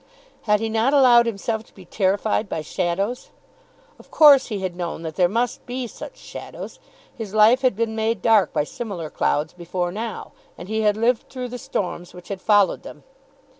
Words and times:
Had 0.49 0.59
he 0.61 0.67
not 0.67 0.95
allowed 0.95 1.27
himself 1.27 1.63
to 1.65 1.75
be 1.75 1.85
terrified 1.85 2.49
by 2.49 2.61
shadows? 2.61 3.29
Of 3.99 4.09
course 4.09 4.47
he 4.47 4.61
had 4.61 4.75
known 4.75 5.03
that 5.03 5.15
there 5.15 5.29
must 5.29 5.63
be 5.67 5.85
such 5.85 6.17
shadows. 6.17 6.79
His 7.15 7.35
life 7.35 7.61
had 7.61 7.75
been 7.75 7.95
made 7.95 8.19
dark 8.23 8.51
by 8.51 8.63
similar 8.63 9.11
clouds 9.11 9.53
before 9.53 9.91
now, 9.91 10.31
and 10.57 10.67
he 10.67 10.81
had 10.81 10.97
lived 10.97 11.29
through 11.29 11.49
the 11.49 11.59
storms 11.59 12.15
which 12.15 12.29
had 12.29 12.41
followed 12.41 12.81
them. 12.81 13.03